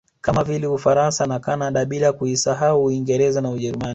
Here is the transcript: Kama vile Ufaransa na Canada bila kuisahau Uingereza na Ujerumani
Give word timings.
Kama 0.21 0.43
vile 0.43 0.67
Ufaransa 0.67 1.25
na 1.25 1.39
Canada 1.39 1.85
bila 1.85 2.13
kuisahau 2.13 2.83
Uingereza 2.85 3.41
na 3.41 3.49
Ujerumani 3.49 3.89